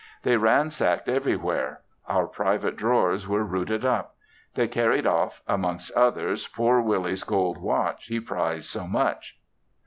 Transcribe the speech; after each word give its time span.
They 0.23 0.35
ransacked 0.35 1.07
everywhere; 1.07 1.81
our 2.07 2.25
private 2.25 2.75
drawers 2.75 3.27
were 3.27 3.43
rooted 3.43 3.85
up. 3.85 4.15
They 4.55 4.67
carried 4.67 5.05
off, 5.05 5.43
amongst 5.47 5.91
others 5.91 6.47
poor 6.47 6.81
Willie's 6.81 7.23
gold 7.23 7.59
watch 7.59 8.07
he 8.07 8.19
prized 8.19 8.65
so 8.65 8.87
much. 8.87 9.37